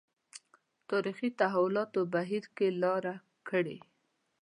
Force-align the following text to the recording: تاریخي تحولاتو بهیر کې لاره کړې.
تاریخي 0.89 1.29
تحولاتو 1.39 2.01
بهیر 2.13 2.43
کې 2.55 2.67
لاره 2.83 3.15
کړې. 3.49 3.77